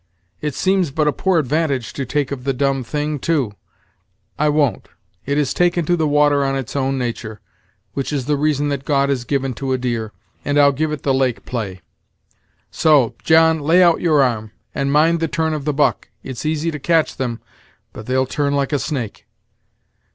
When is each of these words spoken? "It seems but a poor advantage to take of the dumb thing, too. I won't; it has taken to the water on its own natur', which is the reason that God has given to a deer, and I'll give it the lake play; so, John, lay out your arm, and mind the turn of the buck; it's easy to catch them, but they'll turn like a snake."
"It 0.41 0.55
seems 0.55 0.89
but 0.89 1.07
a 1.07 1.13
poor 1.13 1.37
advantage 1.37 1.93
to 1.93 2.07
take 2.07 2.31
of 2.31 2.43
the 2.43 2.53
dumb 2.53 2.83
thing, 2.83 3.19
too. 3.19 3.51
I 4.39 4.49
won't; 4.49 4.89
it 5.27 5.37
has 5.37 5.53
taken 5.53 5.85
to 5.85 5.95
the 5.95 6.07
water 6.07 6.43
on 6.43 6.55
its 6.55 6.75
own 6.75 6.97
natur', 6.97 7.39
which 7.93 8.11
is 8.11 8.25
the 8.25 8.35
reason 8.35 8.69
that 8.69 8.83
God 8.83 9.09
has 9.09 9.25
given 9.25 9.53
to 9.53 9.73
a 9.73 9.77
deer, 9.77 10.11
and 10.43 10.57
I'll 10.57 10.71
give 10.71 10.91
it 10.91 11.03
the 11.03 11.13
lake 11.13 11.45
play; 11.45 11.81
so, 12.71 13.13
John, 13.23 13.59
lay 13.59 13.83
out 13.83 14.01
your 14.01 14.23
arm, 14.23 14.51
and 14.73 14.91
mind 14.91 15.19
the 15.19 15.27
turn 15.27 15.53
of 15.53 15.65
the 15.65 15.71
buck; 15.73 16.09
it's 16.23 16.47
easy 16.47 16.71
to 16.71 16.79
catch 16.79 17.17
them, 17.17 17.39
but 17.93 18.07
they'll 18.07 18.25
turn 18.25 18.55
like 18.55 18.73
a 18.73 18.79
snake." 18.79 19.27